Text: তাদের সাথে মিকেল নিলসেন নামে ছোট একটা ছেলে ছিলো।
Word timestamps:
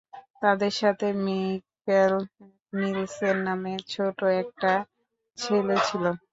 তাদের 0.41 0.73
সাথে 0.81 1.07
মিকেল 1.23 2.13
নিলসেন 2.73 3.37
নামে 3.47 3.73
ছোট 3.91 4.19
একটা 4.41 4.71
ছেলে 5.37 5.75
ছিলো। 5.87 6.11